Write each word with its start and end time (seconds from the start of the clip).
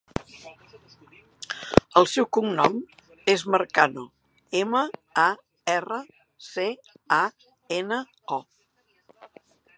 El 2.01 2.07
seu 2.13 2.25
cognom 2.37 2.79
és 3.33 3.43
Marcano: 3.55 4.07
ema, 4.63 4.83
a, 5.25 5.27
erra, 5.75 6.01
ce, 6.49 6.67
a, 7.21 7.25
ena, 7.81 8.03
o. 8.41 8.43